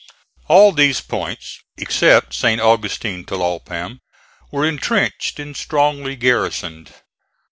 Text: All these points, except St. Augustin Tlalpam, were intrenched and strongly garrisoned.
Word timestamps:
All 0.47 0.71
these 0.71 0.99
points, 0.99 1.59
except 1.77 2.33
St. 2.33 2.59
Augustin 2.59 3.23
Tlalpam, 3.23 3.99
were 4.49 4.65
intrenched 4.65 5.37
and 5.39 5.55
strongly 5.55 6.15
garrisoned. 6.15 6.91